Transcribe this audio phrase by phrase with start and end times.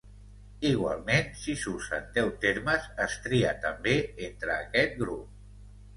[0.69, 3.95] Igualment, si s'usen deu termes, es tria també
[4.31, 5.41] entre aquest grup.